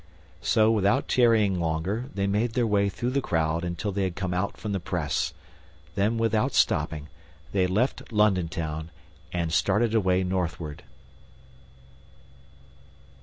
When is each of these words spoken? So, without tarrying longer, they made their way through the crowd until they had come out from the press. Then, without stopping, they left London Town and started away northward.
So, 0.41 0.71
without 0.71 1.07
tarrying 1.07 1.59
longer, 1.59 2.09
they 2.15 2.25
made 2.25 2.53
their 2.53 2.65
way 2.65 2.89
through 2.89 3.11
the 3.11 3.21
crowd 3.21 3.63
until 3.63 3.91
they 3.91 4.01
had 4.01 4.15
come 4.15 4.33
out 4.33 4.57
from 4.57 4.71
the 4.71 4.79
press. 4.79 5.31
Then, 5.93 6.17
without 6.17 6.55
stopping, 6.55 7.07
they 7.51 7.67
left 7.67 8.11
London 8.11 8.47
Town 8.49 8.89
and 9.31 9.53
started 9.53 9.93
away 9.93 10.23
northward. 10.23 10.81